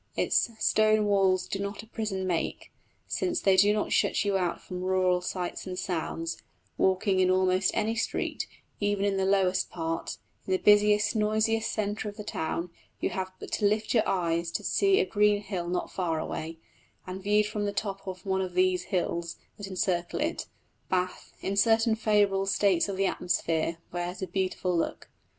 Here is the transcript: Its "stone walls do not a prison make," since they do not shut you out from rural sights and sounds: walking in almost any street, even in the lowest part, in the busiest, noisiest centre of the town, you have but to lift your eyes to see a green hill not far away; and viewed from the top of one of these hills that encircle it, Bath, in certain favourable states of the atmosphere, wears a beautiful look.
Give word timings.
Its 0.17 0.49
"stone 0.57 1.05
walls 1.05 1.47
do 1.47 1.59
not 1.59 1.83
a 1.83 1.87
prison 1.87 2.25
make," 2.25 2.71
since 3.07 3.39
they 3.39 3.55
do 3.55 3.71
not 3.71 3.91
shut 3.91 4.25
you 4.25 4.35
out 4.35 4.59
from 4.59 4.81
rural 4.81 5.21
sights 5.21 5.67
and 5.67 5.77
sounds: 5.77 6.41
walking 6.75 7.19
in 7.19 7.29
almost 7.29 7.69
any 7.75 7.93
street, 7.95 8.47
even 8.79 9.05
in 9.05 9.17
the 9.17 9.25
lowest 9.27 9.69
part, 9.69 10.17
in 10.47 10.53
the 10.53 10.57
busiest, 10.57 11.15
noisiest 11.15 11.71
centre 11.71 12.09
of 12.09 12.17
the 12.17 12.23
town, 12.23 12.71
you 12.99 13.11
have 13.11 13.31
but 13.39 13.51
to 13.51 13.65
lift 13.65 13.93
your 13.93 14.01
eyes 14.09 14.49
to 14.49 14.63
see 14.63 14.99
a 14.99 15.05
green 15.05 15.39
hill 15.39 15.67
not 15.69 15.91
far 15.91 16.17
away; 16.19 16.57
and 17.05 17.21
viewed 17.21 17.45
from 17.45 17.65
the 17.65 17.71
top 17.71 18.07
of 18.07 18.25
one 18.25 18.41
of 18.41 18.55
these 18.55 18.85
hills 18.85 19.35
that 19.57 19.67
encircle 19.67 20.19
it, 20.19 20.47
Bath, 20.89 21.31
in 21.41 21.55
certain 21.55 21.93
favourable 21.93 22.47
states 22.47 22.89
of 22.89 22.97
the 22.97 23.05
atmosphere, 23.05 23.77
wears 23.91 24.23
a 24.23 24.27
beautiful 24.27 24.75
look. 24.75 25.11